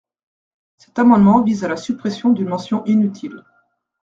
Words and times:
Cet 0.77 0.97
amendement 0.97 1.43
vise 1.43 1.63
à 1.63 1.67
la 1.67 1.77
suppression 1.77 2.31
d’une 2.31 2.47
mention 2.49 2.83
inutile. 2.85 3.43